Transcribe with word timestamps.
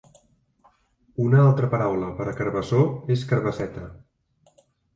Una 1.25 1.43
altra 1.49 1.69
paraula 1.75 2.09
per 2.21 2.27
a 2.33 2.35
carbassó 2.41 2.81
és 3.19 3.29
carbasseta 3.35 3.87